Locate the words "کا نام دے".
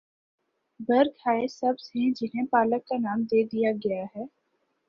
2.87-3.43